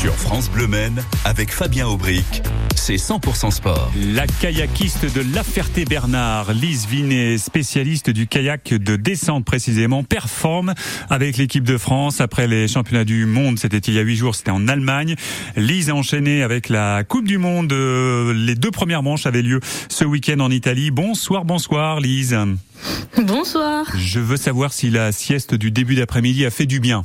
Sur 0.00 0.14
France 0.14 0.48
Bleu 0.48 0.68
Men, 0.68 1.02
avec 1.24 1.50
Fabien 1.50 1.88
Aubric, 1.88 2.44
c'est 2.76 2.94
100% 2.94 3.50
sport. 3.50 3.90
La 4.14 4.28
kayakiste 4.28 5.12
de 5.12 5.34
La 5.34 5.42
Ferté-Bernard, 5.42 6.52
Lise 6.52 6.86
Vinet, 6.86 7.36
spécialiste 7.36 8.08
du 8.08 8.28
kayak 8.28 8.74
de 8.74 8.94
descente 8.94 9.44
précisément, 9.44 10.04
performe 10.04 10.74
avec 11.10 11.36
l'équipe 11.36 11.64
de 11.64 11.76
France 11.76 12.20
après 12.20 12.46
les 12.46 12.68
championnats 12.68 13.04
du 13.04 13.26
monde. 13.26 13.58
C'était 13.58 13.78
il 13.78 13.94
y 13.94 13.98
a 13.98 14.02
huit 14.02 14.14
jours, 14.14 14.36
c'était 14.36 14.52
en 14.52 14.68
Allemagne. 14.68 15.16
Lise 15.56 15.90
a 15.90 15.96
enchaîné 15.96 16.44
avec 16.44 16.68
la 16.68 17.02
Coupe 17.02 17.26
du 17.26 17.38
Monde. 17.38 17.72
Euh, 17.72 18.32
les 18.32 18.54
deux 18.54 18.70
premières 18.70 19.02
manches 19.02 19.26
avaient 19.26 19.42
lieu 19.42 19.58
ce 19.88 20.04
week-end 20.04 20.38
en 20.38 20.52
Italie. 20.52 20.92
Bonsoir, 20.92 21.44
bonsoir 21.44 21.98
Lise. 21.98 22.38
Bonsoir. 23.20 23.84
Je 23.96 24.20
veux 24.20 24.36
savoir 24.36 24.72
si 24.72 24.90
la 24.90 25.10
sieste 25.10 25.56
du 25.56 25.72
début 25.72 25.96
d'après-midi 25.96 26.46
a 26.46 26.50
fait 26.50 26.66
du 26.66 26.78
bien. 26.78 27.04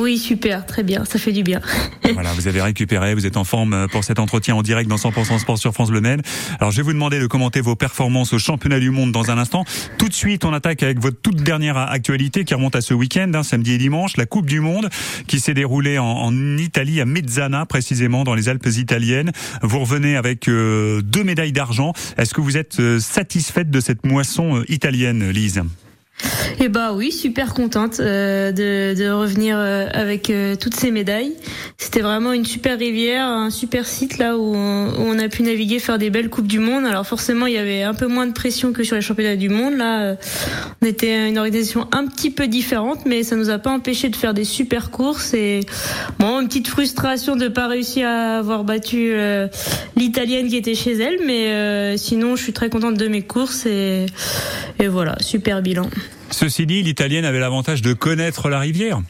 Oui, 0.00 0.18
super, 0.18 0.66
très 0.66 0.82
bien, 0.82 1.04
ça 1.04 1.18
fait 1.18 1.32
du 1.32 1.42
bien. 1.42 1.60
voilà, 2.14 2.32
vous 2.32 2.46
avez 2.46 2.62
récupéré, 2.62 3.14
vous 3.14 3.26
êtes 3.26 3.36
en 3.36 3.44
forme 3.44 3.86
pour 3.90 4.04
cet 4.04 4.18
entretien 4.18 4.54
en 4.54 4.62
direct 4.62 4.88
dans 4.88 4.96
100% 4.96 5.38
Sport 5.38 5.58
sur 5.58 5.72
France 5.72 5.90
Bleu 5.90 6.00
Maine. 6.00 6.22
Alors, 6.60 6.70
je 6.70 6.76
vais 6.78 6.82
vous 6.82 6.92
demander 6.92 7.18
de 7.20 7.26
commenter 7.26 7.60
vos 7.60 7.76
performances 7.76 8.32
au 8.32 8.38
championnat 8.38 8.80
du 8.80 8.90
monde 8.90 9.12
dans 9.12 9.30
un 9.30 9.38
instant. 9.38 9.64
Tout 9.98 10.08
de 10.08 10.14
suite, 10.14 10.44
on 10.44 10.52
attaque 10.52 10.82
avec 10.82 11.00
votre 11.00 11.20
toute 11.20 11.42
dernière 11.42 11.76
actualité 11.76 12.44
qui 12.44 12.54
remonte 12.54 12.76
à 12.76 12.80
ce 12.80 12.94
week-end, 12.94 13.30
hein, 13.34 13.42
samedi 13.42 13.72
et 13.72 13.78
dimanche, 13.78 14.16
la 14.16 14.26
Coupe 14.26 14.46
du 14.46 14.60
Monde 14.60 14.88
qui 15.26 15.40
s'est 15.40 15.54
déroulée 15.54 15.98
en, 15.98 16.32
Italie, 16.58 17.00
à 17.00 17.04
Mezzana 17.04 17.66
précisément, 17.66 18.24
dans 18.24 18.34
les 18.34 18.48
Alpes 18.48 18.66
italiennes. 18.66 19.32
Vous 19.62 19.78
revenez 19.80 20.16
avec 20.16 20.48
euh, 20.48 21.02
deux 21.02 21.24
médailles 21.24 21.52
d'argent. 21.52 21.92
Est-ce 22.16 22.34
que 22.34 22.40
vous 22.40 22.56
êtes 22.56 22.80
euh, 22.80 22.98
satisfaite 22.98 23.70
de 23.70 23.80
cette 23.80 24.04
moisson 24.04 24.58
euh, 24.58 24.64
italienne, 24.72 25.30
Lise? 25.30 25.62
Eh 26.60 26.68
bah 26.68 26.92
oui, 26.92 27.12
super 27.12 27.54
contente 27.54 28.00
euh, 28.00 28.50
de, 28.50 28.98
de, 28.98 29.08
revenir 29.10 29.56
euh, 29.58 29.86
avec 29.92 30.28
euh, 30.28 30.56
toutes 30.56 30.74
ces 30.74 30.90
médailles. 30.90 31.32
C'était 31.76 32.00
vraiment 32.00 32.32
une 32.32 32.44
super 32.44 32.78
rivière, 32.78 33.26
un 33.26 33.50
super 33.50 33.86
site 33.86 34.18
là 34.18 34.36
où 34.36 34.56
on, 34.56 35.18
a 35.18 35.28
pu 35.28 35.42
naviguer, 35.44 35.78
faire 35.78 35.98
des 35.98 36.10
belles 36.10 36.30
coupes 36.30 36.48
du 36.48 36.58
monde. 36.58 36.84
Alors 36.84 37.06
forcément, 37.06 37.46
il 37.46 37.54
y 37.54 37.58
avait 37.58 37.82
un 37.82 37.94
peu 37.94 38.06
moins 38.06 38.26
de 38.26 38.32
pression 38.32 38.72
que 38.72 38.82
sur 38.82 38.96
les 38.96 39.02
championnats 39.02 39.36
du 39.36 39.48
monde. 39.48 39.76
Là, 39.76 40.16
on 40.82 40.86
était 40.86 41.28
une 41.28 41.38
organisation 41.38 41.86
un 41.92 42.06
petit 42.06 42.30
peu 42.30 42.48
différente, 42.48 43.06
mais 43.06 43.22
ça 43.22 43.36
nous 43.36 43.50
a 43.50 43.58
pas 43.58 43.70
empêché 43.70 44.08
de 44.08 44.16
faire 44.16 44.34
des 44.34 44.44
super 44.44 44.90
courses 44.90 45.34
et 45.34 45.60
bon, 46.18 46.40
une 46.40 46.48
petite 46.48 46.68
frustration 46.68 47.36
de 47.36 47.48
pas 47.48 47.68
réussir 47.68 48.08
à 48.08 48.38
avoir 48.38 48.64
battu 48.64 49.12
l'italienne 49.96 50.48
qui 50.48 50.56
était 50.56 50.74
chez 50.74 50.94
elle, 50.94 51.18
mais 51.24 51.96
sinon, 51.96 52.34
je 52.36 52.42
suis 52.42 52.52
très 52.52 52.68
contente 52.68 52.96
de 52.96 53.06
mes 53.06 53.22
courses 53.22 53.66
et, 53.66 54.06
et 54.80 54.88
voilà, 54.88 55.16
super 55.20 55.62
bilan. 55.62 55.88
Ceci 56.30 56.66
dit, 56.66 56.82
l'italienne 56.82 57.24
avait 57.24 57.40
l'avantage 57.40 57.82
de 57.82 57.92
connaître 57.92 58.48
la 58.48 58.58
rivière. 58.58 59.00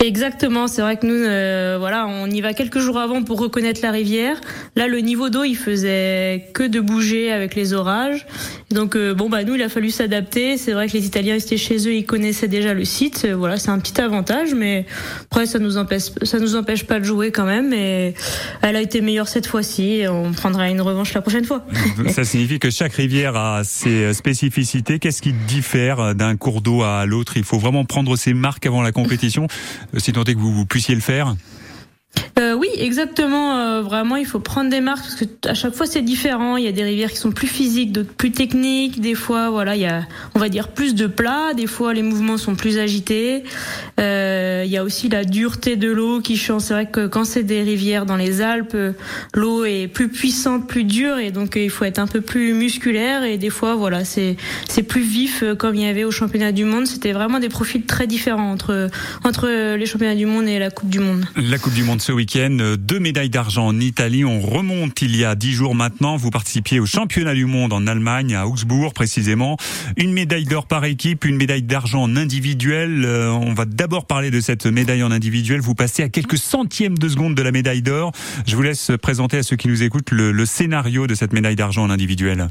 Exactement, 0.00 0.68
c'est 0.68 0.80
vrai 0.80 0.96
que 0.96 1.06
nous, 1.06 1.14
euh, 1.14 1.76
voilà, 1.76 2.06
on 2.06 2.30
y 2.30 2.40
va 2.40 2.54
quelques 2.54 2.78
jours 2.78 2.98
avant 2.98 3.24
pour 3.24 3.40
reconnaître 3.40 3.80
la 3.82 3.90
rivière. 3.90 4.40
Là, 4.76 4.86
le 4.86 5.00
niveau 5.00 5.28
d'eau, 5.28 5.42
il 5.42 5.56
faisait 5.56 6.50
que 6.54 6.62
de 6.62 6.78
bouger 6.78 7.32
avec 7.32 7.56
les 7.56 7.72
orages. 7.72 8.24
Donc, 8.70 8.94
euh, 8.94 9.12
bon, 9.12 9.28
bah 9.28 9.42
nous, 9.42 9.56
il 9.56 9.62
a 9.62 9.68
fallu 9.68 9.90
s'adapter. 9.90 10.56
C'est 10.56 10.72
vrai 10.72 10.86
que 10.86 10.92
les 10.92 11.04
Italiens 11.04 11.34
étaient 11.34 11.56
chez 11.56 11.88
eux, 11.88 11.94
ils 11.94 12.06
connaissaient 12.06 12.46
déjà 12.46 12.74
le 12.74 12.84
site. 12.84 13.26
Voilà, 13.26 13.56
c'est 13.56 13.70
un 13.70 13.78
petit 13.80 14.00
avantage, 14.00 14.54
mais 14.54 14.86
après, 15.32 15.46
ça 15.46 15.58
nous 15.58 15.78
empêche, 15.78 16.04
ça 16.22 16.38
nous 16.38 16.54
empêche 16.54 16.84
pas 16.84 17.00
de 17.00 17.04
jouer 17.04 17.32
quand 17.32 17.46
même. 17.46 17.72
Et 17.72 18.14
elle 18.62 18.76
a 18.76 18.80
été 18.80 19.00
meilleure 19.00 19.26
cette 19.26 19.48
fois-ci. 19.48 20.04
On 20.08 20.30
prendra 20.30 20.68
une 20.68 20.80
revanche 20.80 21.12
la 21.12 21.22
prochaine 21.22 21.44
fois. 21.44 21.66
ça 22.08 22.22
signifie 22.22 22.60
que 22.60 22.70
chaque 22.70 22.92
rivière 22.92 23.34
a 23.34 23.64
ses 23.64 24.12
spécificités. 24.14 25.00
Qu'est-ce 25.00 25.22
qui 25.22 25.32
diffère 25.32 26.14
d'un 26.14 26.36
cours 26.36 26.60
d'eau 26.60 26.82
à 26.84 27.04
l'autre? 27.04 27.36
Il 27.36 27.44
faut 27.44 27.58
vraiment 27.58 27.84
prendre 27.84 28.14
ses 28.14 28.32
marques 28.32 28.64
avant 28.64 28.82
la 28.82 28.92
compétition. 28.92 29.48
Euh, 29.94 29.98
si 29.98 30.12
tant 30.12 30.24
est 30.24 30.34
que 30.34 30.38
vous, 30.38 30.52
vous 30.52 30.66
puissiez 30.66 30.94
le 30.94 31.00
faire 31.00 31.34
euh, 32.38 32.54
oui, 32.54 32.68
exactement. 32.76 33.56
Euh, 33.56 33.82
vraiment, 33.82 34.14
il 34.14 34.24
faut 34.24 34.38
prendre 34.38 34.70
des 34.70 34.80
marques 34.80 35.02
parce 35.02 35.16
que 35.16 35.24
à 35.48 35.54
chaque 35.54 35.74
fois 35.74 35.86
c'est 35.86 36.02
différent. 36.02 36.56
Il 36.56 36.64
y 36.64 36.68
a 36.68 36.72
des 36.72 36.84
rivières 36.84 37.10
qui 37.10 37.16
sont 37.16 37.32
plus 37.32 37.48
physiques, 37.48 37.90
d'autres 37.90 38.12
plus 38.12 38.30
techniques. 38.30 39.00
Des 39.00 39.14
fois, 39.14 39.50
voilà, 39.50 39.74
il 39.74 39.82
y 39.82 39.86
a, 39.86 40.02
on 40.36 40.38
va 40.38 40.48
dire, 40.48 40.68
plus 40.68 40.94
de 40.94 41.06
plats. 41.08 41.52
Des 41.54 41.66
fois, 41.66 41.94
les 41.94 42.02
mouvements 42.02 42.36
sont 42.36 42.54
plus 42.54 42.78
agités. 42.78 43.42
Euh, 43.98 44.62
il 44.64 44.70
y 44.70 44.76
a 44.76 44.84
aussi 44.84 45.08
la 45.08 45.24
dureté 45.24 45.74
de 45.74 45.90
l'eau 45.90 46.20
qui 46.20 46.36
change. 46.36 46.62
C'est 46.62 46.74
vrai 46.74 46.86
que 46.86 47.08
quand 47.08 47.24
c'est 47.24 47.42
des 47.42 47.62
rivières 47.62 48.06
dans 48.06 48.16
les 48.16 48.40
Alpes, 48.40 48.76
l'eau 49.34 49.64
est 49.64 49.88
plus 49.88 50.08
puissante, 50.08 50.68
plus 50.68 50.84
dure, 50.84 51.18
et 51.18 51.32
donc 51.32 51.56
il 51.56 51.70
faut 51.70 51.84
être 51.84 51.98
un 51.98 52.06
peu 52.06 52.20
plus 52.20 52.52
musculaire. 52.52 53.24
Et 53.24 53.36
des 53.36 53.50
fois, 53.50 53.74
voilà, 53.74 54.04
c'est 54.04 54.36
c'est 54.68 54.84
plus 54.84 55.02
vif 55.02 55.42
comme 55.58 55.74
il 55.74 55.82
y 55.82 55.88
avait 55.88 56.04
au 56.04 56.12
championnat 56.12 56.52
du 56.52 56.64
monde. 56.64 56.86
C'était 56.86 57.12
vraiment 57.12 57.40
des 57.40 57.48
profils 57.48 57.84
très 57.84 58.06
différents 58.06 58.52
entre 58.52 58.88
entre 59.24 59.48
les 59.74 59.86
championnats 59.86 60.14
du 60.14 60.26
monde 60.26 60.46
et 60.46 60.60
la 60.60 60.70
Coupe 60.70 60.90
du 60.90 61.00
monde. 61.00 61.24
La 61.36 61.58
Coupe 61.58 61.74
du 61.74 61.82
monde 61.82 61.97
ce 61.98 62.12
week-end. 62.12 62.76
Deux 62.78 62.98
médailles 62.98 63.30
d'argent 63.30 63.66
en 63.66 63.80
Italie. 63.80 64.24
On 64.24 64.40
remonte 64.40 65.02
il 65.02 65.16
y 65.16 65.24
a 65.24 65.34
dix 65.34 65.52
jours 65.52 65.74
maintenant. 65.74 66.16
Vous 66.16 66.30
participiez 66.30 66.80
au 66.80 66.86
championnat 66.86 67.34
du 67.34 67.46
monde 67.46 67.72
en 67.72 67.86
Allemagne, 67.86 68.34
à 68.34 68.46
Augsbourg 68.46 68.92
précisément. 68.92 69.56
Une 69.96 70.12
médaille 70.12 70.44
d'or 70.44 70.66
par 70.66 70.84
équipe, 70.84 71.24
une 71.24 71.36
médaille 71.36 71.62
d'argent 71.62 72.02
en 72.02 72.16
individuel. 72.16 73.04
Euh, 73.04 73.30
on 73.30 73.54
va 73.54 73.64
d'abord 73.64 74.06
parler 74.06 74.30
de 74.30 74.40
cette 74.40 74.66
médaille 74.66 75.02
en 75.02 75.10
individuel. 75.10 75.60
Vous 75.60 75.74
passez 75.74 76.02
à 76.02 76.08
quelques 76.08 76.38
centièmes 76.38 76.98
de 76.98 77.08
seconde 77.08 77.34
de 77.34 77.42
la 77.42 77.52
médaille 77.52 77.82
d'or. 77.82 78.12
Je 78.46 78.56
vous 78.56 78.62
laisse 78.62 78.92
présenter 79.00 79.38
à 79.38 79.42
ceux 79.42 79.56
qui 79.56 79.68
nous 79.68 79.82
écoutent 79.82 80.10
le 80.10 80.46
scénario 80.46 81.06
de 81.06 81.14
cette 81.14 81.32
médaille 81.32 81.56
d'argent 81.56 81.84
en 81.84 81.90
individuel. 81.90 82.48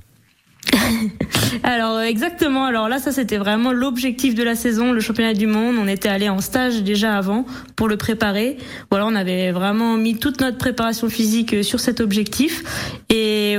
Alors 1.64 2.02
exactement. 2.02 2.66
Alors 2.66 2.90
là, 2.90 3.00
ça 3.00 3.12
c'était 3.12 3.38
vraiment 3.38 3.72
l'objectif 3.72 4.36
de 4.36 4.44
la 4.44 4.56
saison, 4.56 4.92
le 4.92 5.00
championnat 5.00 5.34
du 5.34 5.48
monde. 5.48 5.76
On 5.80 5.88
était 5.88 6.10
allé 6.10 6.30
en 6.30 6.40
stage 6.40 6.84
déjà 6.84 7.16
avant 7.16 7.46
pour 7.76 7.88
le 7.88 7.98
préparer. 7.98 8.58
Voilà, 8.90 9.06
on 9.06 9.16
avait 9.16 9.52
vraiment 9.52 9.98
mis 9.98 10.18
toute 10.18 10.42
notre 10.42 10.58
préparation 10.58 11.10
physique 11.10 11.54
euh, 11.54 11.64
sur 11.64 11.80
cet 11.80 12.02
objectif. 12.02 12.64
Et 13.10 13.58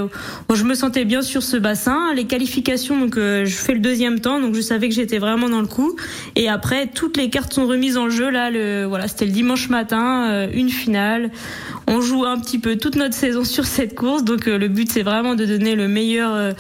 je 0.53 0.65
me 0.65 0.75
sentais 0.75 1.05
bien 1.05 1.23
sur 1.23 1.43
ce 1.43 1.57
bassin. 1.57 2.13
Les 2.15 2.25
qualifications, 2.25 2.99
donc 2.99 3.17
euh, 3.17 3.45
je 3.45 3.57
fais 3.57 3.75
le 3.75 3.81
deuxième 3.81 4.21
temps, 4.21 4.41
donc 4.41 4.55
je 4.55 4.61
savais 4.61 4.89
que 4.89 4.95
j'étais 4.95 5.19
vraiment 5.19 5.49
dans 5.49 5.61
le 5.61 5.67
coup. 5.67 5.97
Et 6.37 6.49
après, 6.49 6.87
toutes 6.87 7.17
les 7.17 7.31
cartes 7.31 7.53
sont 7.53 7.67
remises 7.67 7.97
en 7.97 8.11
jeu. 8.11 8.31
Là, 8.31 8.51
le 8.51 8.85
voilà, 8.85 9.09
c'était 9.09 9.27
le 9.27 9.33
dimanche 9.33 9.69
matin, 9.69 10.31
euh, 10.31 10.49
une 10.53 10.71
finale. 10.71 11.31
On 11.87 12.01
joue 12.01 12.25
un 12.25 12.39
petit 12.39 12.59
peu 12.59 12.77
toute 12.77 12.97
notre 12.97 13.15
saison 13.15 13.45
sur 13.45 13.65
cette 13.65 13.95
course, 13.95 14.23
donc 14.23 14.45
le 14.45 14.69
but 14.69 14.93
c'est 14.93 15.03
vraiment 15.03 15.35
de 15.35 15.47
donner 15.47 15.75
le 15.75 15.89
meilleur 15.89 16.55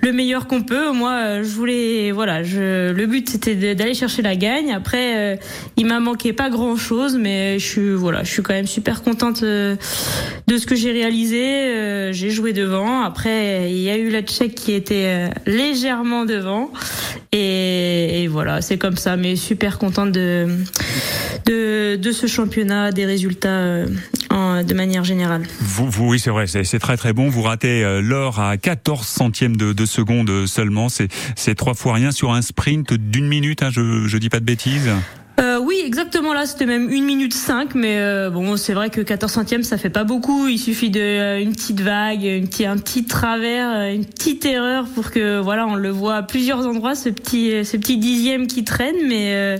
le 0.00 0.12
meilleur 0.12 0.46
qu'on 0.46 0.62
peut. 0.62 0.92
Moi, 0.92 1.12
euh, 1.12 1.44
je 1.44 1.48
voulais, 1.48 2.10
voilà, 2.12 2.42
je, 2.42 2.92
le 2.92 3.06
but 3.06 3.28
c'était 3.28 3.74
d'aller 3.74 3.94
chercher 3.94 4.22
la 4.22 4.36
gagne. 4.36 4.72
Après, 4.72 5.16
euh, 5.16 5.36
il 5.76 5.86
m'a 5.86 6.00
manqué 6.00 6.32
pas 6.32 6.50
grand 6.50 6.76
chose, 6.76 7.16
mais 7.18 7.58
je 7.58 7.66
suis, 7.66 7.92
voilà, 7.92 8.24
je 8.24 8.30
suis 8.30 8.42
quand 8.42 8.54
même 8.54 8.66
super 8.66 9.02
contente 9.02 9.42
euh, 9.42 9.76
de 10.46 10.56
ce 10.56 10.66
que 10.66 10.74
j'ai 10.74 10.92
réalisé. 10.92 12.12
j'ai 12.12 12.30
joué 12.30 12.52
devant. 12.52 13.02
Après, 13.02 13.70
il 13.70 13.78
y 13.78 13.90
a 13.90 13.96
eu 13.96 14.10
la 14.10 14.22
Tchèque 14.22 14.54
qui 14.54 14.72
était 14.72 15.30
légèrement 15.46 16.24
devant, 16.24 16.70
et, 17.32 18.28
voilà, 18.30 18.60
c'est 18.60 18.78
comme 18.78 18.96
ça. 18.96 19.16
Mais 19.16 19.36
super 19.36 19.78
contente 19.78 20.12
de 20.12 20.46
de, 21.46 21.96
de 21.96 22.12
ce 22.12 22.26
championnat, 22.26 22.92
des 22.92 23.06
résultats 23.06 23.84
de 24.30 24.74
manière 24.74 25.04
générale. 25.04 25.42
Vous, 25.60 25.88
vous 25.88 26.08
oui, 26.08 26.18
c'est 26.18 26.30
vrai, 26.30 26.46
c'est 26.46 26.78
très 26.78 26.96
très 26.96 27.12
bon. 27.12 27.28
Vous 27.28 27.42
ratez 27.42 27.84
euh, 27.84 28.00
l'or 28.00 28.40
à 28.40 28.56
14 28.56 29.06
centièmes 29.06 29.56
de, 29.56 29.72
de 29.72 29.86
seconde 29.86 30.46
seulement. 30.46 30.88
C'est 30.88 31.54
trois 31.54 31.74
fois 31.74 31.94
rien 31.94 32.10
sur 32.10 32.32
un 32.32 32.42
sprint 32.42 32.92
d'une 32.94 33.28
minute. 33.28 33.62
Hein, 33.62 33.70
je, 33.70 34.06
je 34.06 34.18
dis 34.18 34.28
pas 34.28 34.40
de 34.40 34.44
bêtises. 34.44 34.90
Euh, 35.68 35.70
oui, 35.70 35.82
exactement 35.84 36.32
là, 36.32 36.46
c'était 36.46 36.66
même 36.66 36.90
une 36.90 37.04
minute 37.04 37.34
5, 37.34 37.74
mais 37.74 37.98
euh, 37.98 38.30
bon, 38.30 38.56
c'est 38.56 38.72
vrai 38.72 38.90
que 38.90 39.00
14 39.00 39.30
centièmes, 39.30 39.62
ça 39.62 39.78
fait 39.78 39.90
pas 39.90 40.04
beaucoup. 40.04 40.48
Il 40.48 40.58
suffit 40.58 40.90
de 40.90 41.00
euh, 41.00 41.40
une 41.40 41.52
petite 41.52 41.80
vague, 41.80 42.24
une 42.24 42.48
petit, 42.48 42.66
un 42.66 42.76
petit 42.76 43.04
travers, 43.04 43.92
une 43.92 44.04
petite 44.04 44.44
erreur 44.44 44.86
pour 44.94 45.10
que 45.10 45.40
voilà, 45.40 45.66
on 45.66 45.74
le 45.74 45.90
voit 45.90 46.16
à 46.16 46.22
plusieurs 46.22 46.66
endroits, 46.66 46.94
ce 46.94 47.08
petit, 47.08 47.64
ce 47.64 47.76
petit 47.76 47.98
dixième 47.98 48.46
qui 48.46 48.64
traîne. 48.64 48.96
Mais 49.06 49.58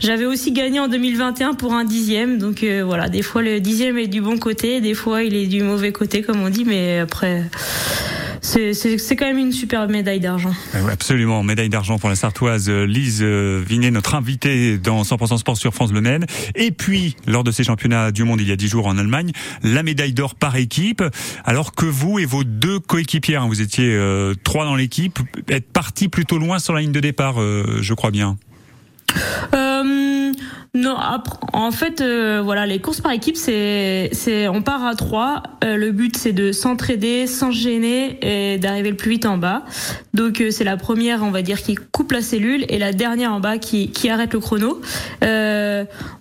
j'avais 0.00 0.26
aussi 0.26 0.52
gagné 0.52 0.80
en 0.80 0.88
2021 0.88 1.54
pour 1.54 1.74
un 1.74 1.84
dixième, 1.84 2.38
donc 2.38 2.64
voilà, 2.84 3.08
des 3.08 3.22
fois 3.22 3.42
le 3.42 3.60
dixième 3.60 3.98
est 3.98 4.06
du 4.06 4.20
bon 4.20 4.38
côté, 4.38 4.80
des 4.80 4.94
fois 4.94 5.22
il 5.22 5.34
est 5.34 5.46
du 5.46 5.62
mauvais 5.62 5.92
côté, 5.92 6.22
comme 6.22 6.42
on 6.42 6.50
dit, 6.50 6.64
mais 6.64 7.00
après 7.00 7.44
c'est 8.42 9.16
quand 9.16 9.26
même 9.26 9.38
une 9.38 9.52
super 9.52 9.88
médaille 9.88 10.20
d'argent. 10.20 10.52
Euh, 10.74 10.88
absolument, 10.88 11.42
médaille 11.42 11.68
d'argent 11.68 11.98
pour 11.98 12.08
la 12.08 12.14
Sartoise 12.14 12.68
euh, 12.68 12.86
Lise 12.86 13.20
euh, 13.22 13.62
Vinet, 13.66 13.90
notre 13.90 14.14
invitée 14.14 14.78
dans 14.78 15.02
100% 15.02 15.38
Sport 15.38 15.56
sur 15.56 15.74
France 15.74 15.92
Le 15.92 16.00
Maine. 16.00 16.26
Et 16.54 16.70
puis, 16.70 17.16
lors 17.26 17.44
de 17.44 17.50
ces 17.50 17.64
championnats 17.64 18.10
du 18.10 18.24
monde 18.24 18.40
il 18.40 18.48
y 18.48 18.52
a 18.52 18.56
dix 18.56 18.68
jours 18.68 18.86
en 18.86 18.98
Allemagne, 18.98 19.32
la 19.62 19.82
médaille 19.82 20.12
d'or 20.12 20.34
par 20.34 20.56
équipe. 20.56 21.02
Alors 21.44 21.74
que 21.74 21.86
vous 21.86 22.18
et 22.18 22.24
vos 22.24 22.44
deux 22.44 22.78
coéquipiers, 22.78 23.36
hein, 23.36 23.46
vous 23.46 23.60
étiez 23.60 23.98
trois 24.44 24.64
dans 24.64 24.76
l'équipe, 24.76 25.18
êtes 25.48 25.70
partis 25.70 26.08
plutôt 26.08 26.38
loin 26.38 26.58
sur 26.58 26.74
la 26.74 26.80
ligne 26.80 26.92
de 26.92 27.00
départ, 27.00 27.36
je 27.38 27.94
crois 27.94 28.10
bien. 28.10 28.36
Euh, 29.54 30.17
Non, 30.78 30.96
en 31.54 31.72
fait, 31.72 32.00
euh, 32.00 32.40
voilà, 32.40 32.64
les 32.64 32.78
courses 32.78 33.00
par 33.00 33.10
équipe, 33.10 33.36
c'est, 33.36 34.10
c'est, 34.12 34.46
on 34.46 34.62
part 34.62 34.84
à 34.86 34.94
trois. 34.94 35.42
Euh, 35.64 35.74
le 35.76 35.90
but, 35.90 36.16
c'est 36.16 36.32
de 36.32 36.52
s'entraider, 36.52 37.26
sans 37.26 37.50
gêner 37.50 38.16
et 38.22 38.58
d'arriver 38.58 38.90
le 38.90 38.96
plus 38.96 39.10
vite 39.10 39.26
en 39.26 39.38
bas. 39.38 39.64
Donc, 40.14 40.40
euh, 40.40 40.52
c'est 40.52 40.62
la 40.62 40.76
première, 40.76 41.24
on 41.24 41.32
va 41.32 41.42
dire, 41.42 41.62
qui 41.62 41.74
coupe 41.74 42.12
la 42.12 42.22
cellule 42.22 42.64
et 42.68 42.78
la 42.78 42.92
dernière 42.92 43.32
en 43.32 43.40
bas 43.40 43.58
qui, 43.58 43.90
qui 43.90 44.08
arrête 44.08 44.32
le 44.32 44.38
chrono. 44.38 44.80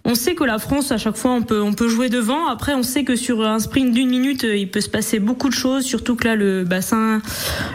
On 0.08 0.16
sait 0.16 0.34
que 0.34 0.44
la 0.44 0.58
France, 0.58 0.92
à 0.92 0.98
chaque 0.98 1.18
fois, 1.18 1.32
on 1.32 1.44
peut, 1.44 1.62
on 1.62 1.74
peut 1.74 1.88
jouer 1.88 2.10
devant. 2.10 2.48
Après, 2.48 2.74
on 2.74 2.82
sait 2.82 3.04
que 3.04 3.16
sur 3.16 3.46
un 3.46 3.60
sprint 3.60 3.94
d'une 3.94 4.10
minute, 4.10 4.44
il 4.44 4.72
peut 4.72 4.82
se 4.82 4.90
passer 4.90 5.20
beaucoup 5.20 5.50
de 5.50 5.54
choses. 5.54 5.84
Surtout 5.84 6.16
que 6.16 6.28
là, 6.28 6.36
le 6.36 6.64
bassin, 6.64 7.22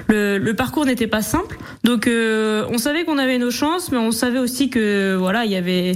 le, 0.09 0.53
parcours 0.53 0.85
n'était 0.85 1.07
pas 1.07 1.23
simple. 1.23 1.57
Donc, 1.85 2.09
on 2.09 2.79
savait 2.79 3.05
qu'on 3.05 3.19
avait 3.19 3.39
nos 3.39 3.51
chances, 3.51 3.93
mais 3.93 3.99
on 3.99 4.11
savait 4.11 4.41
aussi 4.41 4.71
que, 4.71 5.15
voilà, 5.15 5.45
il 5.45 5.53
y 5.53 5.57
avait 5.57 5.95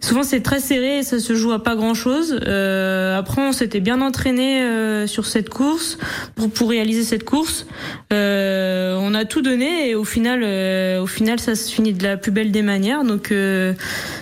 souvent 0.00 0.22
c'est 0.22 0.40
très 0.40 0.60
serré 0.60 0.98
et 0.98 1.02
ça 1.02 1.18
se 1.18 1.34
joue 1.34 1.52
à 1.52 1.62
pas 1.62 1.76
grand 1.76 1.94
chose. 1.94 2.40
Euh, 2.46 3.18
après, 3.18 3.42
on 3.42 3.52
s'était 3.52 3.80
bien 3.80 4.00
entraîné 4.00 4.62
euh, 4.62 5.06
sur 5.06 5.26
cette 5.26 5.50
course 5.50 5.98
pour 6.34 6.50
pour 6.50 6.70
réaliser 6.70 7.04
cette 7.04 7.24
course. 7.24 7.66
Euh, 8.12 8.98
on 9.00 9.14
a 9.14 9.24
tout 9.24 9.42
donné 9.42 9.90
et 9.90 9.94
au 9.94 10.04
final, 10.04 10.40
euh, 10.42 11.00
au 11.00 11.06
final, 11.06 11.38
ça 11.38 11.54
se 11.54 11.72
finit 11.72 11.92
de 11.92 12.02
la 12.02 12.16
plus 12.16 12.32
belle 12.32 12.50
des 12.50 12.62
manières. 12.62 13.04
Donc 13.04 13.30
euh, 13.30 13.74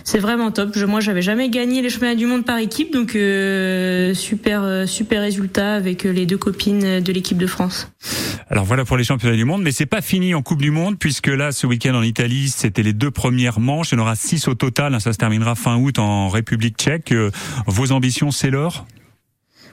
c'est 0.05 0.19
vraiment 0.19 0.51
top. 0.51 0.77
Moi, 0.77 1.01
j'avais 1.01 1.23
jamais 1.23 1.38
gagné 1.47 1.83
les 1.83 1.91
championnats 1.91 2.17
du 2.17 2.27
monde 2.27 2.45
par 2.45 2.59
équipe, 2.59 2.93
donc 2.93 3.11
super 4.15 4.89
super 4.89 5.23
résultat 5.23 5.75
avec 5.75 6.05
les 6.05 6.27
deux 6.27 6.39
copines 6.39 7.01
de 7.01 7.13
l'équipe 7.13 7.39
de 7.39 7.47
France. 7.47 7.89
Alors 8.51 8.65
voilà 8.65 8.85
pour 8.85 8.97
les 8.97 9.05
championnats 9.05 9.37
du 9.37 9.45
monde, 9.45 9.63
mais 9.63 9.73
c'est 9.73 9.87
pas 9.87 10.01
fini 10.01 10.35
en 10.35 10.43
Coupe 10.43 10.63
du 10.63 10.71
Monde 10.71 10.99
puisque 10.99 11.27
là, 11.27 11.53
ce 11.53 11.67
week-end 11.67 11.95
en 11.95 12.03
Italie, 12.03 12.49
c'était 12.49 12.83
les 12.83 12.95
deux 12.95 13.11
premières 13.11 13.61
manches. 13.61 13.93
Il 13.93 13.97
y 13.97 13.99
en 13.99 14.03
aura 14.03 14.17
six 14.17 14.49
au 14.49 14.55
total. 14.55 14.99
Ça 15.01 15.13
se 15.13 15.19
terminera 15.19 15.55
fin 15.55 15.77
août 15.77 15.99
en 15.99 16.29
République 16.29 16.77
tchèque. 16.79 17.13
Euh, 17.13 17.31
vos 17.67 17.93
ambitions, 17.93 18.31
c'est 18.31 18.51
l'or 18.51 18.87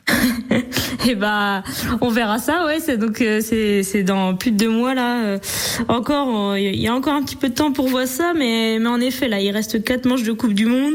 et 0.07 0.63
eh 1.09 1.15
bah 1.15 1.63
on 2.01 2.09
verra 2.09 2.37
ça 2.37 2.65
ouais 2.65 2.79
c'est 2.79 2.97
donc 2.97 3.21
euh, 3.21 3.41
c'est 3.41 3.81
c'est 3.81 4.03
dans 4.03 4.35
plus 4.35 4.51
de 4.51 4.57
deux 4.57 4.69
mois 4.69 4.93
là 4.93 5.23
euh, 5.23 5.39
encore 5.87 6.55
il 6.57 6.79
y 6.79 6.87
a 6.87 6.93
encore 6.93 7.13
un 7.13 7.23
petit 7.23 7.35
peu 7.35 7.49
de 7.49 7.55
temps 7.55 7.71
pour 7.71 7.87
voir 7.87 8.05
ça 8.05 8.33
mais 8.35 8.77
mais 8.79 8.87
en 8.87 9.01
effet 9.01 9.27
là 9.27 9.39
il 9.39 9.49
reste 9.49 9.83
quatre 9.83 10.05
manches 10.05 10.23
de 10.23 10.31
coupe 10.31 10.53
du 10.53 10.65
monde. 10.65 10.93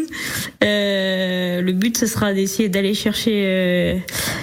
Le 0.62 1.72
but 1.72 1.96
ce 1.96 2.06
sera 2.06 2.32
d'essayer 2.32 2.68
d'aller 2.68 2.94
chercher 2.94 4.02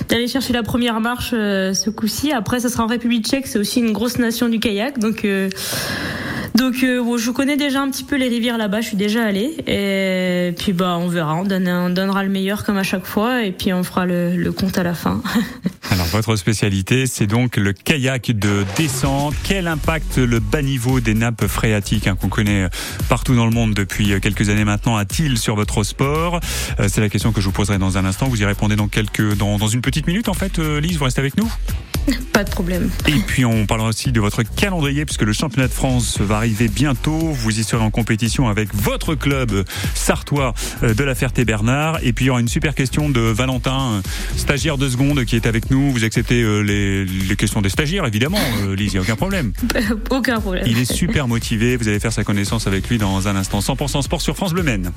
d'aller 0.10 0.28
chercher 0.28 0.54
la 0.54 0.64
première 0.64 1.00
marche 1.00 1.32
ce 1.32 1.90
coup-ci. 1.90 2.32
Après 2.32 2.60
ça 2.60 2.70
sera 2.70 2.84
en 2.84 2.88
République 2.88 3.26
tchèque 3.26 3.48
c'est 3.48 3.60
aussi 3.60 3.80
une 3.80 3.94
grosse 3.94 4.18
nation 4.18 4.50
du 4.50 4.60
kayak 4.60 5.00
donc 5.00 5.26
donc 6.58 6.84
euh, 6.84 7.18
je 7.18 7.30
connais 7.30 7.56
déjà 7.56 7.82
un 7.82 7.90
petit 7.92 8.04
peu 8.04 8.16
les 8.16 8.28
rivières 8.28 8.58
là-bas, 8.58 8.82
je 8.82 8.88
suis 8.88 8.98
déjà 8.98 9.24
allée. 9.24 9.56
Et 9.68 10.54
puis 10.58 10.74
bah 10.74 10.98
on 11.00 11.08
verra, 11.08 11.36
on, 11.36 11.46
donnera 11.46 12.24
le 12.24 12.30
meilleur 12.30 12.64
comme 12.66 12.78
à 12.78 12.84
chaque 12.84 13.06
fois 13.06 13.44
et 13.44 13.52
puis 13.52 13.72
on 13.74 13.84
fera 13.84 14.06
le, 14.06 14.52
compte 14.52 14.78
à 14.78 14.84
la 14.84 14.96
fin. 14.96 15.22
Alors 15.92 16.08
votre 16.08 16.36
spécialité, 16.36 17.06
c'est 17.06 17.28
donc 17.28 17.58
le 17.58 17.74
kayak 17.74 18.32
de 18.32 18.66
descente. 18.76 19.36
Quel 19.44 19.68
impact 19.68 20.18
le 20.18 20.40
bas 20.40 20.64
niveau 20.64 21.00
des 21.00 21.14
nappes 21.14 21.46
phréatiques 21.46 22.08
hein, 22.08 22.18
qu'on 22.20 22.30
connaît 22.30 22.68
partout 23.08 23.36
dans 23.36 23.46
le 23.46 23.52
monde 23.52 23.74
depuis 23.76 24.20
quelques 24.20 24.50
années 24.50 24.66
maintenant 24.66 24.98
a-t-il 24.98 25.38
sur 25.38 25.56
votre 25.56 25.84
sport? 25.84 26.40
Euh, 26.80 26.88
C'est 26.90 27.02
la 27.02 27.10
question 27.10 27.32
que 27.32 27.40
je 27.40 27.46
vous 27.46 27.52
poserai 27.52 27.78
dans 27.78 28.00
un 28.00 28.06
instant. 28.06 28.28
Vous 28.28 28.42
y 28.42 28.46
répondez 28.46 28.76
dans 28.76 28.88
quelques 28.88 29.38
dans, 29.38 29.58
dans 29.58 29.68
une 29.68 29.82
petite 29.82 30.08
minute 30.08 30.28
en 30.28 30.34
fait. 30.34 30.58
Euh, 30.58 30.82
Lise, 30.82 30.98
vous 30.98 31.06
restez 31.06 31.22
avec 31.22 31.38
nous? 31.38 31.52
Pas 32.34 32.44
de 32.44 32.50
problème. 32.50 32.90
Et 33.08 33.20
puis 33.26 33.46
on 33.46 33.66
parlera 33.66 33.90
aussi 33.90 34.12
de 34.12 34.20
votre 34.20 34.44
calendrier 34.44 35.06
puisque 35.06 35.24
le 35.24 35.34
championnat 35.34 35.68
de 35.68 35.74
France 35.74 36.20
va 36.20 36.38
arriver 36.38 36.68
bientôt. 36.68 37.18
Vous 37.18 37.60
y 37.60 37.64
serez 37.64 37.84
en 37.84 37.92
compétition 37.92 38.48
avec 38.48 38.74
votre 38.74 39.16
club 39.16 39.66
sartois 39.96 40.54
euh, 40.84 40.94
de 40.94 41.04
la 41.04 41.16
Ferté-Bernard. 41.16 42.00
Et 42.04 42.14
puis 42.14 42.26
il 42.26 42.28
y 42.28 42.32
aura 42.32 42.40
une 42.40 42.48
super 42.48 42.76
question 42.76 43.10
de 43.10 43.20
Valentin, 43.20 44.02
stagiaire 44.36 44.78
de 44.78 44.90
seconde 44.90 45.26
qui 45.26 45.36
est 45.36 45.46
avec 45.46 45.72
nous. 45.72 45.92
Vous 45.92 46.04
acceptez 46.04 46.42
euh, 46.42 46.62
les, 46.62 47.06
les 47.06 47.36
questions 47.36 47.62
des 47.62 47.70
stagiaires 47.70 48.06
évidemment, 48.06 48.40
euh, 48.64 48.76
Lise, 48.76 48.94
il 48.94 48.96
n'y 48.96 49.00
a 49.00 49.02
aucun 49.02 49.16
problème. 49.16 49.52
aucun 50.10 50.40
problème. 50.40 50.64
Il 50.68 50.80
est 50.80 50.92
super 50.92 51.28
motivé. 51.28 51.76
Vous 51.76 51.88
allez 51.88 52.00
faire 52.00 52.14
sa 52.14 52.24
connaissance 52.24 52.68
avec 52.68 52.88
lui 52.90 52.98
dans 52.98 53.28
un 53.28 53.36
instant. 53.36 53.60
100% 53.60 54.02
sport 54.02 54.22
sur 54.22 54.36
France 54.36 54.54
Bleu 54.54 54.64
Maine. 54.64 54.92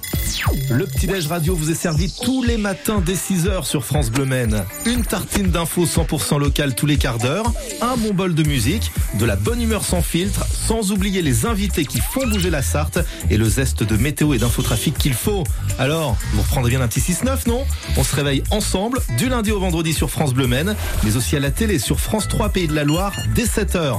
Le 0.70 0.86
petit-déj 0.86 1.26
radio 1.26 1.54
vous 1.54 1.70
est 1.70 1.74
servi 1.74 2.12
tous 2.22 2.42
les 2.42 2.56
matins 2.56 3.02
dès 3.04 3.14
6h 3.14 3.64
sur 3.64 3.84
France 3.84 4.10
Bleu 4.10 4.24
Maine. 4.24 4.64
Une 4.86 5.04
tartine 5.04 5.50
d'infos 5.50 5.86
100% 5.86 6.38
locale 6.38 6.74
tous 6.74 6.86
les 6.86 6.96
quart 7.00 7.18
d'heure, 7.18 7.50
un 7.80 7.96
bon 7.96 8.12
bol 8.12 8.34
de 8.34 8.42
musique, 8.44 8.92
de 9.14 9.24
la 9.24 9.34
bonne 9.34 9.60
humeur 9.60 9.84
sans 9.84 10.02
filtre, 10.02 10.46
sans 10.52 10.92
oublier 10.92 11.22
les 11.22 11.46
invités 11.46 11.86
qui 11.86 11.98
font 11.98 12.26
bouger 12.26 12.50
la 12.50 12.62
Sarthe 12.62 12.98
et 13.30 13.38
le 13.38 13.48
zeste 13.48 13.82
de 13.82 13.96
météo 13.96 14.34
et 14.34 14.38
d'infotrafic 14.38 14.96
qu'il 14.96 15.14
faut. 15.14 15.42
Alors, 15.78 16.16
vous 16.34 16.42
reprendrez 16.42 16.70
bien 16.70 16.82
un 16.82 16.88
petit 16.88 17.00
6-9, 17.00 17.48
non? 17.48 17.64
On 17.96 18.04
se 18.04 18.14
réveille 18.14 18.44
ensemble 18.50 19.00
du 19.16 19.28
lundi 19.30 19.50
au 19.50 19.58
vendredi 19.58 19.94
sur 19.94 20.10
France 20.10 20.34
Bleu 20.34 20.46
Maine, 20.46 20.76
mais 21.02 21.16
aussi 21.16 21.34
à 21.36 21.40
la 21.40 21.50
télé 21.50 21.78
sur 21.78 21.98
France 21.98 22.28
3 22.28 22.50
Pays 22.50 22.68
de 22.68 22.74
la 22.74 22.84
Loire 22.84 23.14
dès 23.34 23.46
7h. 23.46 23.96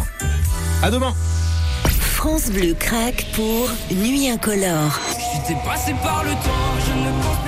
À 0.84 0.92
demain 0.92 1.16
France 2.14 2.52
Bleu 2.52 2.76
craque 2.78 3.26
pour 3.34 3.68
Nuit 3.92 4.30
incolore. 4.30 5.00
J'étais 5.34 5.60
passé 5.66 5.96
par 6.04 6.24
le 6.24 6.32
temps, 6.32 6.78
je 6.86 6.92
ne 6.92 7.12
pense 7.24 7.41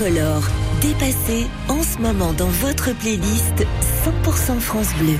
incolore, 0.00 0.42
dépassé 0.80 1.46
en 1.68 1.82
ce 1.82 1.98
moment 1.98 2.32
dans 2.32 2.48
votre 2.48 2.92
playlist 2.96 3.66
100% 4.24 4.58
France 4.60 4.94
Bleu. 4.98 5.18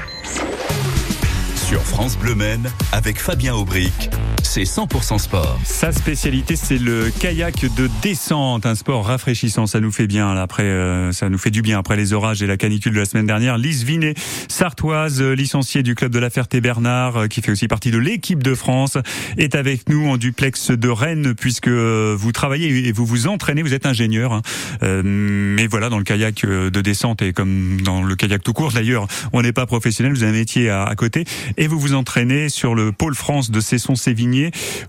Sur 1.54 1.82
France 1.82 2.16
Bleu 2.16 2.34
Maine, 2.34 2.70
avec 2.92 3.20
Fabien 3.20 3.54
Aubric, 3.54 4.10
c'est 4.44 4.62
100% 4.62 5.18
sport. 5.18 5.58
Sa 5.64 5.92
spécialité, 5.92 6.56
c'est 6.56 6.78
le 6.78 7.10
kayak 7.10 7.66
de 7.74 7.88
descente, 8.02 8.66
un 8.66 8.74
sport 8.74 9.06
rafraîchissant. 9.06 9.66
Ça 9.66 9.80
nous 9.80 9.92
fait 9.92 10.06
bien, 10.06 10.30
après, 10.36 10.62
euh, 10.62 11.12
ça 11.12 11.28
nous 11.28 11.38
fait 11.38 11.50
du 11.50 11.62
bien 11.62 11.78
après 11.78 11.96
les 11.96 12.12
orages 12.12 12.42
et 12.42 12.46
la 12.46 12.56
canicule 12.56 12.92
de 12.92 12.98
la 12.98 13.04
semaine 13.04 13.26
dernière. 13.26 13.58
Lise 13.58 13.84
Vinet, 13.84 14.14
sartoise, 14.48 15.22
licenciée 15.22 15.82
du 15.82 15.94
club 15.94 16.12
de 16.12 16.18
la 16.18 16.30
Ferté-Bernard, 16.30 17.16
euh, 17.16 17.26
qui 17.26 17.42
fait 17.42 17.52
aussi 17.52 17.68
partie 17.68 17.90
de 17.90 17.98
l'équipe 17.98 18.42
de 18.42 18.54
France, 18.54 18.96
est 19.36 19.54
avec 19.54 19.88
nous 19.88 20.08
en 20.08 20.16
duplex 20.16 20.70
de 20.70 20.88
Rennes, 20.88 21.34
puisque 21.34 21.68
euh, 21.68 22.16
vous 22.18 22.32
travaillez 22.32 22.88
et 22.88 22.92
vous 22.92 23.06
vous 23.06 23.26
entraînez, 23.26 23.62
vous 23.62 23.74
êtes 23.74 23.86
ingénieur. 23.86 24.32
Hein. 24.32 24.42
mais 25.04 25.66
voilà, 25.66 25.88
dans 25.88 25.98
le 25.98 26.04
kayak 26.04 26.46
de 26.46 26.80
descente 26.80 27.22
et 27.22 27.32
comme 27.32 27.80
dans 27.82 28.02
le 28.02 28.14
kayak 28.14 28.42
tout 28.42 28.52
court 28.52 28.72
d'ailleurs, 28.72 29.06
on 29.32 29.42
n'est 29.42 29.52
pas 29.52 29.66
professionnel, 29.66 30.12
vous 30.12 30.22
avez 30.22 30.32
un 30.32 30.40
métier 30.40 30.70
à, 30.70 30.84
à 30.84 30.94
côté 30.94 31.24
et 31.56 31.66
vous 31.66 31.78
vous 31.78 31.94
entraînez 31.94 32.48
sur 32.48 32.74
le 32.74 32.92
pôle 32.92 33.14
France 33.14 33.50
de 33.50 33.60
Cesson-Sévigné 33.60 34.29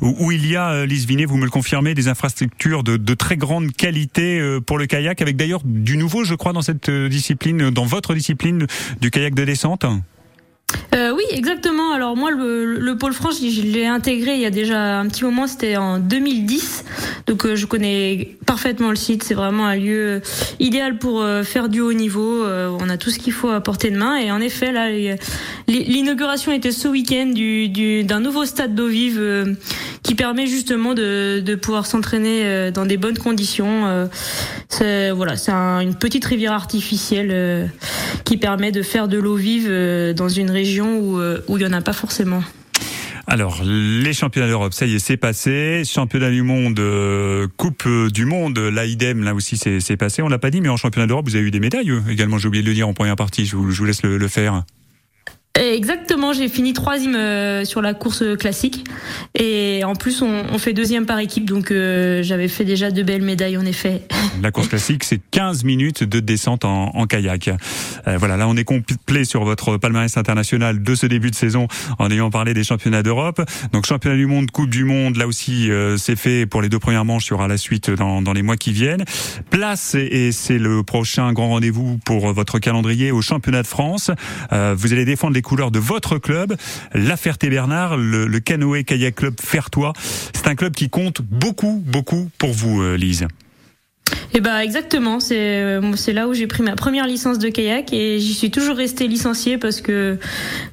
où, 0.02 0.32
il 0.32 0.48
y 0.48 0.56
a, 0.56 0.72
euh, 0.72 0.86
Lise 0.86 1.06
Vinet, 1.06 1.26
vous 1.26 1.38
me 1.38 1.46
le 1.46 1.52
confirmez, 1.52 1.94
des 1.94 2.08
infrastructures 2.08 2.84
de, 2.84 3.14
très 3.14 3.38
grande 3.38 3.72
qualité 3.72 4.40
euh, 4.40 4.60
pour 4.60 4.78
le 4.78 4.86
kayak, 4.86 5.22
avec 5.22 5.36
d'ailleurs 5.36 5.62
du 5.64 5.98
nouveau, 5.98 6.24
je 6.24 6.36
crois, 6.36 6.54
dans 6.54 6.62
cette 6.62 6.90
euh, 6.90 7.10
discipline, 7.10 7.70
dans 7.70 7.86
votre 7.86 8.14
discipline 8.14 8.68
du 9.00 9.12
kayak 9.12 9.36
de 9.36 9.44
descente 9.44 9.86
exactement. 11.32 11.94
Alors 11.94 12.16
moi, 12.16 12.32
le, 12.32 12.78
le 12.80 12.98
pôle 12.98 13.14
France, 13.14 13.42
je 13.42 13.62
l'ai 13.62 13.86
intégré 13.86 14.36
il 14.36 14.42
y 14.42 14.46
a 14.46 14.52
déjà 14.52 15.00
un 15.00 15.08
petit 15.08 15.24
moment. 15.24 15.48
C'était 15.48 15.78
en 15.78 16.00
2010, 16.00 16.86
donc 17.28 17.46
euh, 17.46 17.56
je 17.56 17.66
connais 17.66 18.36
parfaitement 18.46 18.90
le 18.90 18.96
site. 18.96 19.24
C'est 19.24 19.34
vraiment 19.34 19.66
un 19.66 19.76
lieu 19.76 20.22
idéal 20.60 20.98
pour 20.98 21.22
euh, 21.22 21.44
faire 21.44 21.70
du 21.70 21.82
haut 21.82 21.94
niveau. 21.94 22.44
Euh, 22.44 22.76
on 22.80 22.90
a 22.90 22.98
tout 22.98 23.10
ce 23.10 23.20
qu'il 23.20 23.34
faut 23.34 23.50
à 23.50 23.62
portée 23.62 23.92
de 23.92 23.98
main. 23.98 24.18
Et 24.18 24.32
en 24.32 24.42
effet, 24.42 24.72
là, 24.72 24.90
l'inauguration 25.68 26.52
était 26.52 26.72
ce 26.72 26.88
week-end 26.88 27.28
du, 27.28 27.70
du, 27.70 28.04
d'un 28.04 28.20
nouveau 28.20 28.46
stade 28.46 28.76
d'eau 28.76 28.88
vive 28.88 29.56
qui 30.04 30.16
permet 30.16 30.48
justement 30.48 30.94
de, 30.94 31.40
de 31.40 31.56
pouvoir 31.56 31.86
s'entraîner 31.86 32.72
dans 32.72 32.86
des 32.86 32.98
bonnes 32.98 33.18
conditions. 33.18 34.10
c'est 34.70 35.12
voilà, 35.12 35.38
c'est 35.38 35.52
une 35.52 35.96
petite 35.96 36.26
rivière 36.26 36.54
artificielle 36.54 37.72
qui 38.26 38.38
permet 38.38 38.72
de 38.72 38.82
faire 38.82 39.08
de 39.08 39.18
l'eau 39.18 39.36
vive 39.36 39.70
dans 40.16 40.30
une 40.30 40.50
région 40.50 41.21
euh, 41.21 41.21
où 41.48 41.58
il 41.58 41.60
n'y 41.60 41.70
en 41.70 41.74
a 41.74 41.82
pas 41.82 41.94
forcément. 41.94 42.44
Alors, 43.28 43.62
les 43.64 44.14
championnats 44.14 44.48
d'Europe, 44.48 44.74
ça 44.74 44.86
y 44.86 44.96
est, 44.96 45.00
c'est 45.00 45.18
passé. 45.18 45.84
Championnat 45.86 46.32
du 46.32 46.42
monde, 46.42 46.80
euh, 46.80 47.48
Coupe 47.56 47.88
du 48.12 48.26
monde, 48.26 48.58
là, 48.58 48.86
idem, 48.86 49.24
là 49.24 49.34
aussi, 49.34 49.58
c'est 49.58 49.98
passé. 49.98 50.22
On 50.22 50.28
l'a 50.28 50.40
pas 50.40 50.50
dit, 50.50 50.60
mais 50.60 50.70
en 50.70 50.78
championnat 50.78 51.08
d'Europe, 51.08 51.28
vous 51.28 51.36
avez 51.36 51.46
eu 51.46 51.52
des 51.52 51.60
médailles 51.60 51.92
euh, 51.92 52.02
également. 52.10 52.38
J'ai 52.38 52.48
oublié 52.48 52.64
de 52.64 52.68
le 52.68 52.74
dire 52.74 52.88
en 52.88 52.94
première 52.94 53.16
partie. 53.16 53.46
Je 53.46 53.56
vous 53.56 53.86
laisse 53.86 54.04
le, 54.04 54.28
faire. 54.28 54.64
Exactement, 55.60 56.32
j'ai 56.32 56.48
fini 56.48 56.72
troisième 56.72 57.16
euh, 57.16 57.66
sur 57.66 57.82
la 57.82 57.94
course 57.94 58.24
classique 58.40 58.86
et 59.38 59.84
en 59.84 59.96
plus 59.96 60.22
on, 60.22 60.44
on 60.50 60.58
fait 60.58 60.72
deuxième 60.72 61.06
par 61.06 61.20
équipe 61.20 61.44
donc 61.44 61.72
euh, 61.72 62.24
j'avais 62.24 62.48
fait 62.48 62.64
déjà 62.64 62.90
de 62.90 63.04
belles 63.04 63.22
médailles 63.22 63.58
en 63.58 63.66
effet. 63.66 64.02
La 64.42 64.52
course 64.52 64.70
classique 64.70 65.04
c'est 65.04 65.20
15 65.32 65.66
minutes 65.66 66.06
de 66.06 66.22
descente 66.22 66.64
en, 66.64 66.96
en 66.96 67.06
kayak. 67.06 67.50
Euh, 68.08 68.18
voilà, 68.18 68.38
là 68.38 68.48
on 68.48 68.56
est 68.56 68.64
complet 68.64 69.26
sur 69.26 69.44
votre 69.44 69.76
palmarès 69.76 70.16
international 70.16 70.82
de 70.82 70.96
ce 70.96 71.06
début 71.06 71.32
de 71.32 71.36
saison 71.36 71.68
en 72.00 72.10
ayant 72.10 72.30
parlé 72.30 72.54
des 72.54 72.64
championnats 72.64 73.04
d'Europe. 73.04 73.42
Donc 73.74 73.86
championnat 73.86 74.16
du 74.16 74.28
monde, 74.28 74.52
Coupe 74.52 74.70
du 74.70 74.86
monde, 74.86 75.18
là 75.18 75.28
aussi 75.28 75.70
euh, 75.70 75.98
c'est 75.98 76.16
fait 76.16 76.46
pour 76.46 76.62
les 76.62 76.70
deux 76.70 76.80
premières 76.80 77.04
manches, 77.04 77.28
il 77.28 77.32
y 77.32 77.34
aura 77.34 77.50
la 77.50 77.58
suite 77.58 77.92
dans, 77.92 78.22
dans 78.22 78.34
les 78.34 78.42
mois 78.42 78.56
qui 78.56 78.72
viennent. 78.72 79.04
Place 79.50 79.96
et 79.96 80.32
c'est 80.32 80.60
le 80.60 80.82
prochain 80.82 81.34
grand 81.34 81.50
rendez-vous 81.50 82.00
pour 82.06 82.32
votre 82.32 82.60
calendrier 82.60 83.12
au 83.12 83.22
championnat 83.22 83.64
de 83.64 83.68
France. 83.68 84.12
vous 84.50 84.94
allez 84.94 85.04
défendre 85.04 85.34
les 85.34 85.41
couleurs 85.42 85.72
de 85.72 85.80
votre 85.80 86.18
club, 86.18 86.56
la 86.94 87.18
Ferté-Bernard, 87.18 87.98
le, 87.98 88.28
le 88.28 88.40
Canoë 88.40 88.84
Kayak 88.84 89.16
Club 89.16 89.36
Fertois. 89.42 89.94
C'est 90.34 90.48
un 90.48 90.56
club 90.56 90.74
qui 90.74 90.90
compte 90.90 91.22
beaucoup, 91.22 91.82
beaucoup 91.86 92.30
pour 92.38 92.52
vous, 92.52 92.82
euh, 92.82 92.96
Lise. 92.96 93.28
Et 94.34 94.40
bah 94.40 94.64
exactement, 94.64 95.20
c'est 95.20 95.62
euh, 95.62 95.96
c'est 95.96 96.14
là 96.14 96.28
où 96.28 96.34
j'ai 96.34 96.48
pris 96.48 96.64
ma 96.64 96.76
première 96.76 97.06
licence 97.06 97.38
de 97.38 97.50
kayak 97.50 97.92
et 97.92 98.20
j'y 98.20 98.34
suis 98.34 98.50
toujours 98.50 98.78
restée 98.78 99.08
licenciée 99.08 99.58
parce 99.58 99.82
que 99.82 100.18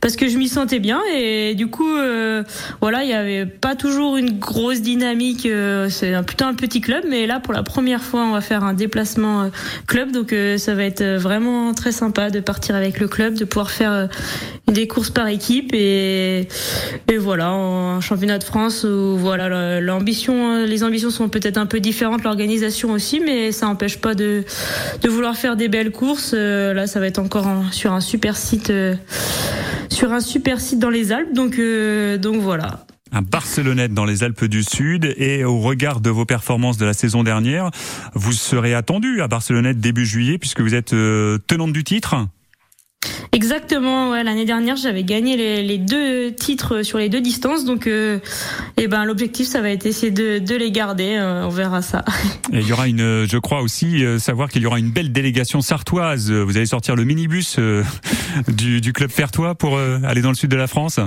parce 0.01 0.15
que 0.15 0.29
je 0.29 0.39
m'y 0.39 0.49
sentais 0.49 0.79
bien 0.79 1.01
et 1.13 1.57
du 1.57 1.67
coup 1.67 1.97
euh, 1.97 2.45
voilà 2.81 3.03
il 3.03 3.11
y 3.11 3.15
avait 3.15 3.47
pas 3.47 3.75
toujours 3.75 4.17
une 4.17 4.39
grosse 4.39 4.81
dynamique. 4.81 5.49
C'est 5.89 6.15
un, 6.15 6.23
plutôt 6.23 6.45
un 6.45 6.55
petit 6.55 6.81
club, 6.81 7.05
mais 7.09 7.27
là 7.27 7.41
pour 7.41 7.53
la 7.53 7.65
première 7.65 8.03
fois 8.03 8.25
on 8.25 8.33
va 8.33 8.41
faire 8.41 8.63
un 8.63 8.75
déplacement 8.75 9.51
club 9.87 10.13
donc 10.13 10.35
ça 10.57 10.75
va 10.75 10.85
être 10.85 11.05
vraiment 11.17 11.75
très 11.75 11.93
sympa 11.93 12.31
de 12.31 12.41
partir 12.41 12.77
avec 12.77 13.01
le 13.01 13.09
club, 13.09 13.35
de 13.35 13.45
pouvoir 13.45 13.71
faire 13.71 14.09
des 14.73 14.87
courses 14.87 15.11
par 15.11 15.29
équipe 15.29 15.71
et 15.75 16.49
et 17.11 17.17
voilà 17.17 17.49
un 17.49 18.01
championnat 18.01 18.39
de 18.39 18.45
France 18.45 18.85
où 18.85 19.17
voilà 19.17 19.81
l'ambition 19.81 20.65
les 20.65 20.85
ambitions 20.85 21.11
sont 21.11 21.29
peut-être 21.29 21.57
un 21.59 21.67
peu 21.67 21.81
différentes, 21.81 22.23
l'organisation 22.25 22.91
aussi 22.93 23.21
mais 23.21 23.53
ça 23.53 23.67
n'empêche 23.67 23.99
pas 23.99 24.15
de, 24.15 24.45
de 25.03 25.09
vouloir 25.09 25.37
faire 25.37 25.57
des 25.57 25.69
belles 25.69 25.91
courses. 25.91 26.33
Euh, 26.35 26.75
là, 26.75 26.87
ça 26.87 27.01
va 27.01 27.07
être 27.07 27.19
encore 27.19 27.47
en- 27.47 27.71
sur 27.73 27.93
un 27.93 28.01
super 28.01 28.37
site, 28.37 28.71
euh, 28.71 28.95
sur 29.91 30.13
un 30.13 30.21
super 30.21 30.61
site 30.61 30.79
dans 30.79 30.91
les 30.91 31.13
Alpes. 31.13 31.33
Donc, 31.35 31.59
euh, 31.59 32.19
donc 32.19 32.37
voilà. 32.37 32.85
Un 33.11 33.23
Barcelonnette 33.23 33.95
dans 33.95 34.05
les 34.05 34.23
Alpes 34.23 34.45
du 34.45 34.63
Sud 34.63 35.15
et 35.17 35.45
au 35.45 35.59
regard 35.61 36.01
de 36.01 36.11
vos 36.11 36.27
performances 36.27 36.77
de 36.77 36.85
la 36.85 36.93
saison 36.93 37.23
dernière, 37.23 37.71
vous 38.15 38.33
serez 38.33 38.75
attendu 38.75 39.23
à 39.23 39.29
Barcelonnette 39.29 39.81
début 39.81 40.05
juillet 40.05 40.37
puisque 40.39 40.61
vous 40.61 40.75
êtes 40.75 40.93
euh, 40.93 41.39
tenante 41.47 41.73
du 41.73 41.85
titre. 41.85 42.17
Exactement. 43.33 44.11
Ouais, 44.11 44.25
l'année 44.25 44.45
dernière, 44.45 44.77
j'avais 44.77 45.05
gagné 45.05 45.37
les, 45.63 45.79
deux 45.79 46.33
titres 46.33 46.83
sur 46.83 46.99
les 46.99 47.09
deux 47.09 47.21
distances. 47.21 47.65
Donc, 47.65 47.87
euh, 47.87 48.19
et 48.77 48.89
ben 48.89 49.05
l'objectif, 49.05 49.47
ça 49.47 49.61
va 49.61 49.71
être 49.71 49.87
essayer 49.87 50.11
de, 50.11 50.39
de 50.39 50.55
les 50.57 50.73
garder. 50.73 51.17
Euh, 51.17 51.45
on 51.45 51.49
verra 51.49 51.83
ça. 51.83 52.05
Il 52.53 52.67
y 52.67 52.73
aura 52.73 52.89
une, 52.89 53.01
euh, 53.01 53.27
je 53.29 53.39
crois 53.39 53.63
aussi 53.63 54.05
euh, 54.05 54.19
savoir 54.19 54.49
qu'il 54.49 54.63
y 54.63 54.67
aura 54.67 54.79
une 54.79 54.91
belle 54.91 55.13
délégation 55.13 55.61
sartoise. 55.61 56.33
Vous 56.33 56.57
allez 56.57 56.67
sortir 56.67 56.97
le 56.97 57.05
minibus 57.05 57.57
euh, 57.59 57.85
du, 58.49 58.81
du 58.81 58.93
club 58.93 59.11
fertois 59.11 59.55
pour 59.55 59.77
euh, 59.77 60.01
aller 60.05 60.23
dans 60.23 60.31
le 60.31 60.35
sud 60.35 60.51
de 60.51 60.57
la 60.57 60.67
France? 60.67 60.99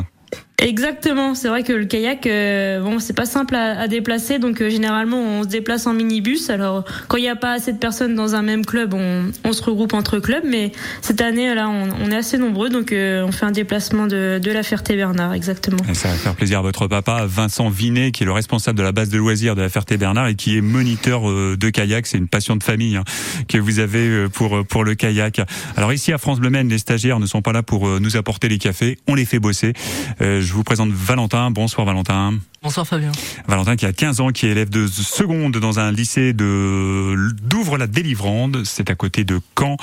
Exactement, 0.62 1.34
c'est 1.34 1.48
vrai 1.48 1.64
que 1.64 1.74
le 1.74 1.86
kayak, 1.86 2.28
euh, 2.28 2.80
bon, 2.82 3.00
c'est 3.00 3.16
pas 3.16 3.26
simple 3.26 3.56
à, 3.56 3.80
à 3.80 3.88
déplacer, 3.88 4.38
donc 4.38 4.62
euh, 4.62 4.70
généralement 4.70 5.20
on 5.20 5.42
se 5.44 5.48
déplace 5.48 5.88
en 5.88 5.94
minibus. 5.94 6.52
Alors 6.52 6.86
quand 7.08 7.18
il 7.18 7.24
n'y 7.24 7.30
a 7.30 7.36
pas 7.36 7.54
assez 7.54 7.74
de 7.74 7.80
personnes 7.80 8.14
dans 8.14 8.36
un 8.36 8.44
même 8.44 8.64
club, 8.64 8.94
on, 8.94 9.32
on 9.44 9.54
se 9.54 9.64
regroupe 9.64 9.96
entre 9.96 10.20
clubs, 10.20 10.44
mais 10.46 10.72
cette 11.02 11.20
année 11.20 11.54
là, 11.56 11.68
on, 11.68 11.90
on 12.04 12.12
est 12.12 12.16
assez 12.16 12.38
nombreux, 12.38 12.70
donc 12.70 12.92
euh, 12.92 13.26
on 13.26 13.32
fait 13.32 13.46
un 13.46 13.52
déplacement 13.52 14.06
de, 14.06 14.40
de 14.42 14.52
la 14.52 14.62
Ferté-Bernard, 14.62 15.34
exactement. 15.34 15.80
Ça 15.94 16.10
va 16.10 16.14
faire 16.14 16.36
plaisir 16.36 16.60
à 16.60 16.62
votre 16.62 16.86
papa, 16.88 17.26
Vincent 17.26 17.70
Vinet, 17.70 18.12
qui 18.12 18.22
est 18.22 18.28
le 18.28 18.32
responsable 18.32 18.78
de 18.78 18.84
la 18.84 18.92
base 18.92 19.10
de 19.10 19.18
loisirs 19.18 19.56
de 19.56 19.62
la 19.62 19.70
Ferté-Bernard 19.70 20.28
et 20.28 20.36
qui 20.36 20.58
est 20.58 20.62
moniteur 20.62 21.28
euh, 21.28 21.58
de 21.60 21.70
kayak. 21.72 22.06
C'est 22.06 22.20
une 22.20 22.28
passion 22.28 22.56
de 22.56 22.64
famille 22.64 22.98
hein, 22.98 23.04
que 23.48 23.58
vous 23.58 23.80
avez 23.80 24.08
euh, 24.08 24.30
pour 24.30 24.64
pour 24.68 24.84
le 24.84 24.94
kayak. 24.94 25.42
Alors 25.76 25.92
ici 25.92 26.14
à 26.14 26.20
France 26.20 26.40
Bleu 26.40 26.52
les 26.52 26.78
stagiaires 26.78 27.20
ne 27.20 27.26
sont 27.26 27.42
pas 27.42 27.54
là 27.54 27.64
pour 27.64 27.88
euh, 27.88 28.00
nous 28.00 28.18
apporter 28.18 28.50
les 28.50 28.58
cafés, 28.58 28.98
on 29.08 29.16
les 29.16 29.26
fait 29.26 29.40
bosser. 29.40 29.74
Euh, 30.22 30.42
je 30.52 30.56
vous 30.58 30.66
présente 30.66 30.92
Valentin. 30.92 31.50
Bonsoir 31.50 31.88
Valentin. 31.88 32.34
Bonsoir 32.62 32.86
Fabien. 32.86 33.14
Valentin 33.48 33.78
qui 33.78 33.86
a 33.86 33.94
15 33.94 34.20
ans, 34.20 34.32
qui 34.32 34.48
est 34.48 34.50
élève 34.50 34.70
de 34.70 34.86
seconde 34.86 35.56
dans 35.56 35.80
un 35.80 35.94
lycée 35.94 36.34
de 36.34 37.16
d'Ouvre 37.42 37.78
la 37.78 37.88
Délivrande, 37.88 38.64
c'est 38.66 38.90
à 38.90 38.96
côté 38.96 39.24
de 39.24 39.40
Caen. 39.58 39.78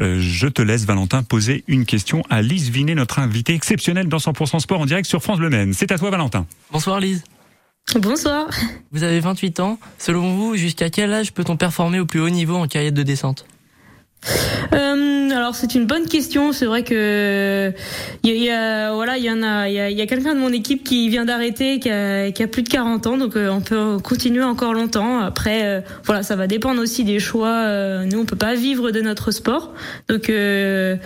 Euh, 0.00 0.18
je 0.20 0.48
te 0.48 0.62
laisse 0.62 0.84
Valentin 0.84 1.22
poser 1.22 1.62
une 1.68 1.86
question 1.86 2.24
à 2.28 2.42
Lise 2.42 2.70
Vinet, 2.70 2.96
notre 2.96 3.20
invitée 3.20 3.54
exceptionnelle 3.54 4.08
dans 4.08 4.16
100% 4.16 4.58
sport 4.58 4.80
en 4.80 4.86
direct 4.86 5.06
sur 5.06 5.22
France 5.22 5.38
Bleu 5.38 5.48
Maine. 5.48 5.74
C'est 5.74 5.92
à 5.92 5.98
toi 5.98 6.10
Valentin. 6.10 6.44
Bonsoir 6.72 6.98
Lise. 6.98 7.22
Bonsoir. 7.94 8.48
Vous 8.90 9.04
avez 9.04 9.20
28 9.20 9.60
ans. 9.60 9.78
Selon 9.98 10.34
vous, 10.34 10.56
jusqu'à 10.56 10.90
quel 10.90 11.12
âge 11.12 11.32
peut-on 11.32 11.56
performer 11.56 12.00
au 12.00 12.06
plus 12.06 12.18
haut 12.18 12.30
niveau 12.30 12.56
en 12.56 12.66
kayak 12.66 12.92
de 12.92 13.04
descente? 13.04 13.46
Euh, 14.72 15.30
alors 15.30 15.54
c'est 15.54 15.74
une 15.74 15.86
bonne 15.86 16.06
question. 16.06 16.52
C'est 16.52 16.66
vrai 16.66 16.84
que 16.84 17.72
y, 18.22 18.50
a- 18.50 18.92
voilà, 18.94 19.16
il 19.16 19.24
y 19.24 19.30
en 19.30 19.42
a, 19.42 19.68
il 19.68 19.74
y 19.74 20.02
a, 20.02 20.06
quelqu'un 20.06 20.34
de 20.34 20.40
mon 20.40 20.52
équipe 20.52 20.84
qui 20.84 21.08
vient 21.08 21.24
d'arrêter, 21.24 21.80
qui 21.80 21.90
a, 21.90 22.46
plus 22.46 22.62
de 22.62 22.68
40 22.68 23.06
ans, 23.06 23.16
donc 23.16 23.36
euh, 23.36 23.48
on 23.48 23.60
peut 23.60 23.98
continuer 24.02 24.42
encore 24.42 24.74
longtemps. 24.74 25.18
Après, 25.20 25.64
euh, 25.64 25.80
voilà, 26.04 26.22
ça 26.22 26.36
va 26.36 26.46
dépendre 26.46 26.80
aussi 26.80 27.04
des 27.04 27.18
choix. 27.18 28.04
Nous, 28.04 28.18
on 28.18 28.24
peut 28.24 28.36
pas 28.36 28.54
vivre 28.54 28.90
de 28.90 29.00
notre 29.00 29.30
sport, 29.30 29.72
donc 30.08 30.28
euh, 30.30 30.96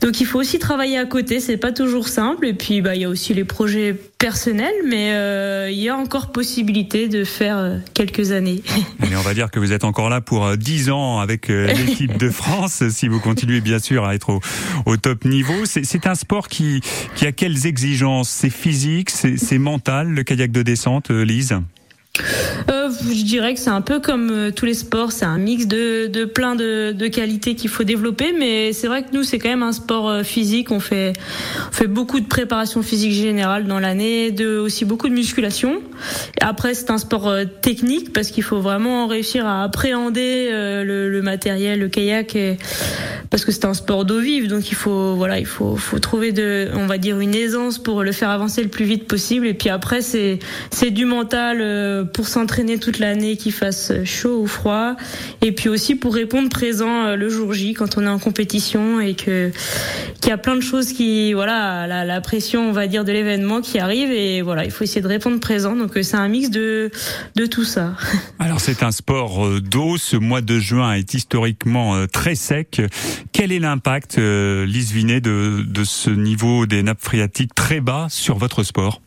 donc 0.00 0.20
il 0.20 0.26
faut 0.26 0.38
aussi 0.38 0.58
travailler 0.58 0.98
à 0.98 1.04
côté. 1.04 1.40
C'est 1.40 1.56
pas 1.56 1.72
toujours 1.72 2.08
simple. 2.08 2.46
Et 2.46 2.54
puis 2.54 2.80
bah 2.82 2.94
il 2.94 3.02
y 3.02 3.04
a 3.04 3.08
aussi 3.08 3.34
les 3.34 3.44
projets 3.44 3.96
personnels, 4.22 4.84
mais 4.86 5.14
euh, 5.14 5.68
il 5.68 5.80
y 5.80 5.88
a 5.88 5.96
encore 5.96 6.30
possibilité 6.30 7.08
de 7.08 7.24
faire 7.24 7.58
euh, 7.58 7.78
quelques 7.92 8.30
années. 8.30 8.62
Et 9.10 9.16
on 9.16 9.20
va 9.20 9.34
dire 9.34 9.50
que 9.50 9.58
vous 9.58 9.72
êtes 9.72 9.82
encore 9.82 10.08
là 10.08 10.20
pour 10.20 10.46
euh, 10.46 10.54
10 10.54 10.90
ans 10.90 11.18
avec 11.18 11.50
euh, 11.50 11.66
l'équipe 11.86 12.16
de 12.16 12.30
France, 12.30 12.88
si 12.90 13.08
vous 13.08 13.18
continuez 13.18 13.60
bien 13.60 13.80
sûr 13.80 14.04
à 14.04 14.14
être 14.14 14.30
au, 14.30 14.40
au 14.86 14.96
top 14.96 15.24
niveau. 15.24 15.64
C'est 15.64 16.06
un 16.06 16.14
sport 16.14 16.46
qui, 16.46 16.82
qui 17.16 17.26
a 17.26 17.32
quelles 17.32 17.66
exigences? 17.66 18.28
C'est 18.28 18.48
physique, 18.48 19.10
c'est 19.10 19.58
mental, 19.58 20.08
le 20.10 20.22
kayak 20.22 20.52
de 20.52 20.62
descente, 20.62 21.10
euh, 21.10 21.24
Lise? 21.24 21.54
Euh, 21.54 21.58
je 23.10 23.24
dirais 23.24 23.54
que 23.54 23.60
c'est 23.60 23.70
un 23.70 23.80
peu 23.80 24.00
comme 24.00 24.30
euh, 24.30 24.50
tous 24.50 24.66
les 24.66 24.74
sports, 24.74 25.12
c'est 25.12 25.24
un 25.24 25.38
mix 25.38 25.66
de, 25.66 26.24
plein 26.24 26.54
de, 26.54 27.08
qualités 27.08 27.54
qu'il 27.54 27.70
faut 27.70 27.84
développer, 27.84 28.32
mais 28.38 28.72
c'est 28.72 28.86
vrai 28.86 29.02
que 29.02 29.08
nous 29.12 29.22
c'est 29.22 29.38
quand 29.38 29.48
même 29.48 29.62
un 29.62 29.72
sport 29.72 30.08
euh, 30.08 30.22
physique. 30.22 30.70
On 30.70 30.80
fait, 30.80 31.14
beaucoup 31.88 32.20
de 32.20 32.26
préparation 32.26 32.82
physique 32.82 33.12
générale 33.12 33.66
dans 33.66 33.80
l'année, 33.80 34.34
aussi 34.46 34.84
beaucoup 34.84 35.08
de 35.08 35.14
musculation. 35.14 35.82
Après 36.40 36.74
c'est 36.74 36.90
un 36.90 36.98
sport 36.98 37.28
euh, 37.28 37.44
technique 37.44 38.12
parce 38.12 38.30
qu'il 38.30 38.44
faut 38.44 38.60
vraiment 38.60 39.06
réussir 39.08 39.46
à 39.46 39.64
appréhender 39.64 40.48
le, 40.50 41.20
matériel, 41.22 41.80
le 41.80 41.88
kayak, 41.88 42.36
parce 43.30 43.44
que 43.44 43.52
c'est 43.52 43.64
un 43.64 43.74
sport 43.74 44.04
d'eau 44.04 44.20
vive, 44.20 44.48
donc 44.48 44.70
il 44.70 44.74
faut 44.74 45.14
voilà, 45.14 45.38
il 45.38 45.46
faut, 45.46 45.76
trouver 46.00 46.32
on 46.74 46.86
va 46.86 46.98
dire 46.98 47.18
une 47.20 47.34
aisance 47.34 47.78
pour 47.78 48.02
le 48.02 48.12
faire 48.12 48.30
avancer 48.30 48.62
le 48.62 48.68
plus 48.68 48.84
vite 48.84 49.06
possible. 49.06 49.46
Et 49.46 49.54
puis 49.54 49.68
après 49.68 50.02
c'est 50.02 50.38
c'est 50.70 50.90
du 50.90 51.04
mental 51.04 52.06
pour 52.12 52.28
s'entraîner 52.28 52.78
toute 52.92 52.98
l'année, 52.98 53.36
qu'il 53.36 53.52
fasse 53.52 53.90
chaud 54.04 54.42
ou 54.42 54.46
froid, 54.46 54.96
et 55.40 55.52
puis 55.52 55.70
aussi 55.70 55.94
pour 55.94 56.14
répondre 56.14 56.50
présent 56.50 57.06
euh, 57.06 57.16
le 57.16 57.30
jour 57.30 57.54
J 57.54 57.72
quand 57.72 57.96
on 57.96 58.02
est 58.02 58.08
en 58.08 58.18
compétition 58.18 59.00
et 59.00 59.14
que 59.14 59.50
qu'il 60.20 60.28
y 60.28 60.32
a 60.32 60.36
plein 60.36 60.56
de 60.56 60.60
choses 60.60 60.92
qui 60.92 61.32
voilà 61.32 61.86
la, 61.86 62.20
pression 62.20 62.68
on 62.68 62.72
va 62.72 62.86
dire 62.86 63.04
de 63.04 63.10
l'événement 63.10 63.62
qui 63.62 63.78
arrive 63.78 64.10
et 64.10 64.42
voilà 64.42 64.64
il 64.66 64.70
faut 64.70 64.84
essayer 64.84 65.00
de 65.00 65.08
répondre 65.08 65.40
présent. 65.40 65.74
Donc 65.74 65.96
euh, 65.96 66.02
c'est 66.02 66.18
un 66.18 66.28
mix 66.28 66.50
de 66.50 66.90
de 67.34 67.46
tout 67.46 67.64
ça. 67.64 67.94
Alors 68.38 68.60
c'est 68.60 68.82
un 68.82 68.92
sport 68.92 69.46
euh, 69.46 69.60
d'eau. 69.62 69.96
Ce 69.96 70.16
mois 70.16 70.42
de 70.42 70.58
juin 70.58 70.92
est 70.92 71.14
historiquement 71.14 72.06
très 72.08 72.34
sec. 72.34 72.82
Quel 73.32 73.52
est 73.52 73.58
l'impact, 73.58 74.18
Lise 74.18 74.92
Vinet, 74.92 75.20
de, 75.20 75.64
de 75.66 75.84
ce 75.84 76.10
niveau 76.10 76.66
des 76.66 76.82
nappes 76.82 77.00
phréatiques 77.00 77.54
très 77.54 77.80
bas 77.80 78.08
sur 78.10 78.36
votre 78.36 78.62
sport? 78.62 79.00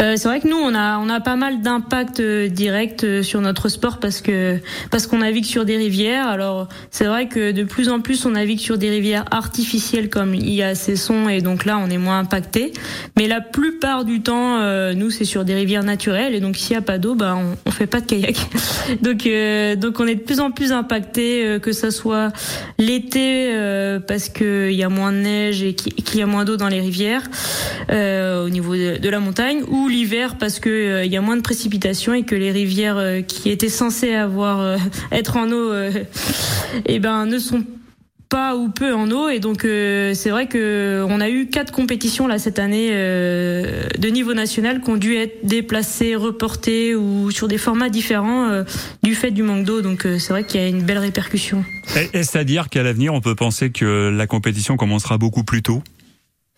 Euh, 0.00 0.14
c'est 0.16 0.26
vrai 0.26 0.40
que 0.40 0.48
nous 0.48 0.56
on 0.56 0.74
a 0.74 0.98
on 0.98 1.08
a 1.08 1.20
pas 1.20 1.36
mal 1.36 1.62
d'impact 1.62 2.18
euh, 2.18 2.48
direct 2.48 3.04
euh, 3.04 3.22
sur 3.22 3.40
notre 3.40 3.68
sport 3.68 4.00
parce 4.00 4.20
que 4.20 4.58
parce 4.90 5.06
qu'on 5.06 5.18
navigue 5.18 5.44
sur 5.44 5.64
des 5.64 5.76
rivières. 5.76 6.26
Alors 6.26 6.68
c'est 6.90 7.04
vrai 7.04 7.28
que 7.28 7.52
de 7.52 7.62
plus 7.62 7.88
en 7.88 8.00
plus 8.00 8.26
on 8.26 8.30
navigue 8.30 8.58
sur 8.58 8.76
des 8.76 8.90
rivières 8.90 9.24
artificielles 9.30 10.10
comme 10.10 10.34
il 10.34 10.50
y 10.50 10.64
a 10.64 10.74
ces 10.74 10.96
sons 10.96 11.28
et 11.28 11.42
donc 11.42 11.64
là 11.64 11.78
on 11.78 11.88
est 11.90 11.98
moins 11.98 12.18
impacté. 12.18 12.72
Mais 13.16 13.28
la 13.28 13.40
plupart 13.40 14.04
du 14.04 14.20
temps 14.20 14.58
euh, 14.58 14.94
nous 14.94 15.10
c'est 15.10 15.24
sur 15.24 15.44
des 15.44 15.54
rivières 15.54 15.84
naturelles 15.84 16.34
et 16.34 16.40
donc 16.40 16.56
s'il 16.56 16.72
y 16.72 16.78
a 16.78 16.82
pas 16.82 16.98
d'eau 16.98 17.14
bah 17.14 17.36
on, 17.36 17.56
on 17.64 17.70
fait 17.70 17.86
pas 17.86 18.00
de 18.00 18.06
kayak. 18.06 18.36
donc 19.02 19.26
euh, 19.26 19.76
donc 19.76 20.00
on 20.00 20.06
est 20.08 20.16
de 20.16 20.22
plus 20.22 20.40
en 20.40 20.50
plus 20.50 20.72
impacté 20.72 21.46
euh, 21.46 21.58
que 21.60 21.70
ça 21.70 21.92
soit 21.92 22.32
l'été 22.78 23.52
parce 24.08 24.28
que 24.28 24.70
il 24.70 24.76
y 24.76 24.82
a 24.82 24.88
moins 24.88 25.12
de 25.12 25.18
neige 25.18 25.62
et 25.62 25.74
qu'il 25.74 25.94
qu'il 25.94 26.18
y 26.18 26.22
a 26.22 26.26
moins 26.26 26.44
d'eau 26.44 26.56
dans 26.56 26.68
les 26.68 26.80
rivières 26.80 27.22
au 27.90 28.48
niveau 28.48 28.74
de, 28.74 28.98
de 28.98 29.08
la 29.08 29.20
montagne 29.20 29.62
ou 29.68 29.83
l'hiver 29.88 30.36
parce 30.38 30.60
que 30.60 30.68
euh, 30.68 31.04
il 31.04 31.12
y 31.12 31.16
a 31.16 31.20
moins 31.20 31.36
de 31.36 31.42
précipitations 31.42 32.14
et 32.14 32.24
que 32.24 32.34
les 32.34 32.50
rivières 32.50 32.96
euh, 32.98 33.20
qui 33.22 33.50
étaient 33.50 33.68
censées 33.68 34.14
avoir 34.14 34.60
euh, 34.60 34.76
être 35.12 35.36
en 35.36 35.50
eau 35.50 35.72
euh, 35.72 35.90
eh 36.86 36.98
ben 36.98 37.26
ne 37.26 37.38
sont 37.38 37.64
pas 38.28 38.56
ou 38.56 38.68
peu 38.68 38.92
en 38.94 39.10
eau. 39.10 39.28
Et 39.28 39.38
donc 39.38 39.64
euh, 39.64 40.12
c'est 40.14 40.30
vrai 40.30 40.48
que 40.48 41.04
on 41.08 41.20
a 41.20 41.28
eu 41.28 41.46
quatre 41.46 41.72
compétitions 41.72 42.26
là 42.26 42.38
cette 42.38 42.58
année 42.58 42.88
euh, 42.92 43.84
de 43.98 44.08
niveau 44.08 44.34
national 44.34 44.80
qui 44.80 44.90
ont 44.90 44.96
dû 44.96 45.14
être 45.14 45.44
déplacées, 45.44 46.16
reportées 46.16 46.94
ou 46.94 47.30
sur 47.30 47.46
des 47.48 47.58
formats 47.58 47.90
différents 47.90 48.48
euh, 48.48 48.64
du 49.02 49.14
fait 49.14 49.30
du 49.30 49.42
manque 49.42 49.64
d'eau. 49.64 49.82
Donc 49.82 50.02
c'est 50.18 50.30
vrai 50.30 50.44
qu'il 50.44 50.60
y 50.60 50.64
a 50.64 50.68
une 50.68 50.82
belle 50.82 50.98
répercussion. 50.98 51.64
Est-ce 52.12 52.36
à 52.36 52.44
dire 52.44 52.70
qu'à 52.70 52.82
l'avenir 52.82 53.14
on 53.14 53.20
peut 53.20 53.36
penser 53.36 53.70
que 53.70 54.10
la 54.14 54.26
compétition 54.26 54.76
commencera 54.76 55.18
beaucoup 55.18 55.44
plus 55.44 55.62
tôt? 55.62 55.82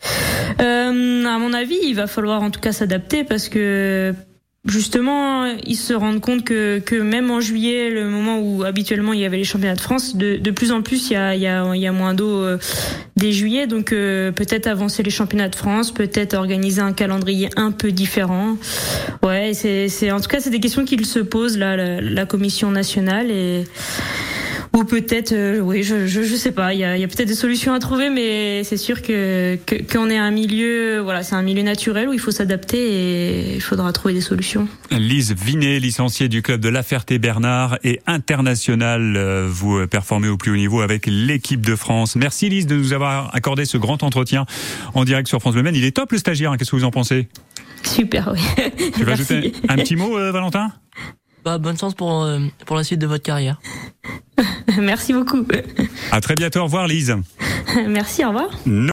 euh, 0.05 0.36
à 0.59 1.39
mon 1.39 1.53
avis, 1.53 1.79
il 1.83 1.95
va 1.95 2.07
falloir 2.07 2.43
en 2.43 2.51
tout 2.51 2.61
cas 2.61 2.73
s'adapter 2.73 3.25
parce 3.25 3.49
que 3.49 4.15
justement, 4.67 5.45
ils 5.45 5.77
se 5.77 5.95
rendent 5.95 6.21
compte 6.21 6.45
que, 6.45 6.81
que 6.81 6.97
même 6.97 7.31
en 7.31 7.41
juillet, 7.41 7.91
le 7.91 8.09
moment 8.09 8.41
où 8.41 8.65
habituellement 8.65 9.13
il 9.13 9.21
y 9.21 9.25
avait 9.25 9.37
les 9.37 9.45
championnats 9.45 9.77
de 9.77 9.81
France, 9.81 10.17
de, 10.17 10.37
de 10.37 10.51
plus 10.51 10.73
en 10.73 10.83
plus 10.83 11.11
il 11.11 11.13
y 11.13 11.17
a, 11.17 11.35
il 11.37 11.41
y 11.41 11.47
a, 11.47 11.65
il 11.75 11.81
y 11.81 11.87
a 11.87 11.93
moins 11.93 12.15
d'eau 12.15 12.43
euh, 12.43 12.59
dès 13.17 13.31
juillet, 13.33 13.67
donc 13.67 13.93
euh, 13.93 14.33
peut-être 14.33 14.67
avancer 14.67 15.03
les 15.03 15.11
championnats 15.11 15.49
de 15.49 15.55
France, 15.55 15.93
peut-être 15.93 16.35
organiser 16.35 16.81
un 16.81 16.93
calendrier 16.93 17.49
un 17.57 17.71
peu 17.71 17.93
différent. 17.93 18.57
Ouais, 19.23 19.53
c'est, 19.55 19.89
c'est 19.89 20.11
en 20.11 20.21
tout 20.21 20.29
cas 20.29 20.41
c'est 20.41 20.51
des 20.51 20.61
questions 20.61 20.85
qu'ils 20.85 21.07
se 21.07 21.21
posent 21.21 21.59
là, 21.59 21.77
la, 21.77 22.01
la 22.01 22.27
commission 22.27 22.71
nationale 22.73 23.31
et 23.31 23.65
ou 24.77 24.85
peut-être, 24.85 25.33
euh, 25.33 25.59
oui, 25.61 25.83
je, 25.83 26.07
je, 26.07 26.23
je 26.23 26.37
sais 26.37 26.53
pas. 26.53 26.75
Il 26.75 26.81
y 26.81 26.85
a, 26.85 26.99
y 26.99 27.03
a 27.03 27.09
peut-être 27.09 27.29
des 27.29 27.35
solutions 27.35 27.73
à 27.73 27.79
trouver, 27.79 28.11
mais 28.11 28.63
c'est 28.63 28.77
sûr 28.77 29.01
que 29.01 29.59
qu'on 29.91 30.11
est 30.11 30.19
un 30.19 30.31
milieu, 30.31 31.01
voilà, 31.01 31.23
c'est 31.23 31.35
un 31.35 31.43
milieu 31.43 31.63
naturel 31.63 32.09
où 32.11 32.13
il 32.13 32.21
faut 32.21 32.31
s'adapter 32.31 32.77
et 32.77 33.55
il 33.55 33.63
faudra 33.63 33.91
trouver 33.93 34.13
des 34.13 34.21
solutions. 34.21 34.69
Lise 34.91 35.35
Vinet, 35.35 35.81
licenciée 35.81 36.29
du 36.29 36.43
club 36.43 36.61
de 36.61 36.69
La 36.69 36.83
Ferté-Bernard 36.83 37.79
et 37.85 38.01
internationale, 38.07 39.17
euh, 39.17 39.49
vous 39.51 39.87
performez 39.87 40.29
au 40.29 40.37
plus 40.37 40.53
haut 40.53 40.57
niveau 40.57 40.83
avec 40.83 41.07
l'équipe 41.07 41.65
de 41.65 41.75
France. 41.75 42.15
Merci 42.15 42.51
Lise 42.51 42.67
de 42.67 42.77
nous 42.77 42.93
avoir 42.93 43.35
accordé 43.35 43.65
ce 43.65 43.79
grand 43.79 44.03
entretien 44.03 44.45
en 44.95 45.05
direct 45.05 45.27
sur 45.27 45.41
France 45.41 45.55
Bleu 45.55 45.71
Il 45.75 45.85
est 45.85 45.97
top 45.97 46.13
le 46.13 46.19
stagiaire. 46.19 46.53
Hein. 46.53 46.59
Qu'est-ce 46.59 46.71
que 46.71 46.77
vous 46.77 46.85
en 46.85 46.91
pensez? 46.91 47.29
Super, 47.83 48.33
oui. 48.35 48.41
Tu 48.95 49.05
vas 49.05 49.13
ajouter 49.13 49.53
un 49.69 49.77
petit 49.77 49.97
mot, 49.97 50.19
euh, 50.19 50.33
Valentin? 50.33 50.73
Bah, 51.45 51.59
bonne 51.59 51.79
chance 51.79 51.95
pour, 51.95 52.25
euh, 52.25 52.41
pour 52.67 52.77
la 52.77 52.85
suite 52.85 52.99
de 52.99 53.07
votre 53.07 53.23
carrière. 53.23 53.61
Merci 54.81 55.13
beaucoup. 55.13 55.47
À 56.13 56.21
très 56.21 56.35
bientôt. 56.35 56.61
Au 56.61 56.65
revoir, 56.65 56.87
Lise. 56.87 57.17
Merci, 57.89 58.25
au 58.25 58.29
revoir. 58.29 58.49